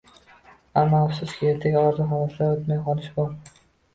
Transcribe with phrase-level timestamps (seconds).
[0.81, 3.55] Ammo, afsuski, ertaga orzu-havaslar o‘tmay qolishi bor